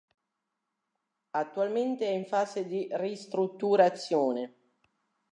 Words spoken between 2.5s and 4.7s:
di ristrutturazione.